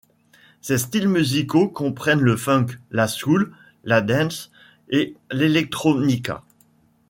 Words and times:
Ses 0.61 0.79
styles 0.79 1.07
musicaux 1.07 1.67
comprennent 1.69 2.21
le 2.21 2.35
funk, 2.35 2.65
la 2.89 3.07
soul, 3.07 3.53
la 3.83 4.01
dance 4.01 4.51
et 4.89 5.15
l'electronica. 5.31 6.43